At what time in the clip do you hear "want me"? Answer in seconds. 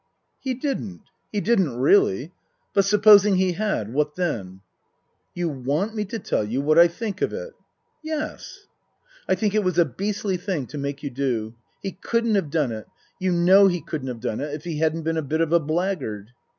5.47-6.05